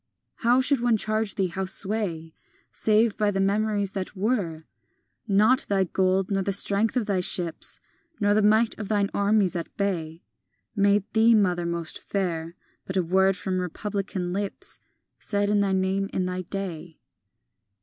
VI 0.37 0.45
How 0.49 0.61
should 0.61 0.79
one 0.81 0.97
charge 0.97 1.35
thee, 1.35 1.49
how 1.49 1.65
sway, 1.65 2.33
Save 2.71 3.17
by 3.19 3.29
the 3.29 3.39
memories 3.39 3.91
that 3.91 4.15
were? 4.15 4.63
Not 5.27 5.67
thy 5.69 5.83
gold 5.83 6.31
nor 6.31 6.41
the 6.41 6.51
strength 6.51 6.97
of 6.97 7.05
thy 7.05 7.19
ships, 7.19 7.79
Nor 8.19 8.33
the 8.33 8.41
might 8.41 8.75
of 8.79 8.89
thine 8.89 9.11
armies 9.13 9.55
at 9.55 9.77
bay, 9.77 10.23
Made 10.75 11.03
thee, 11.13 11.35
mother, 11.35 11.67
most 11.67 11.99
fair; 11.99 12.55
But 12.85 12.97
a 12.97 13.03
word 13.03 13.37
from 13.37 13.59
republican 13.61 14.33
lips 14.33 14.79
Said 15.19 15.49
in 15.51 15.59
thy 15.59 15.71
name 15.71 16.09
in 16.11 16.25
thy 16.25 16.41
day. 16.41 16.97